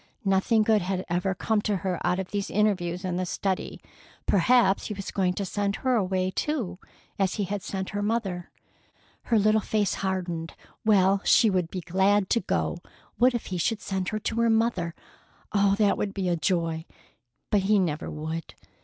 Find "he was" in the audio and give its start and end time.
4.87-5.11